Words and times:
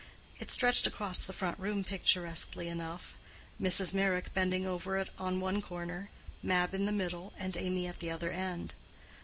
It 0.39 0.49
stretched 0.49 0.87
across 0.87 1.27
the 1.27 1.31
front 1.31 1.59
room 1.59 1.83
picturesquely 1.83 2.67
enough, 2.67 3.13
Mrs. 3.61 3.93
Meyrick 3.93 4.33
bending 4.33 4.65
over 4.65 4.97
it 4.97 5.09
on 5.19 5.39
one 5.39 5.61
corner, 5.61 6.09
Mab 6.41 6.73
in 6.73 6.85
the 6.87 6.91
middle, 6.91 7.33
and 7.37 7.55
Amy 7.55 7.85
at 7.85 7.99
the 7.99 8.09
other 8.09 8.31
end. 8.31 8.73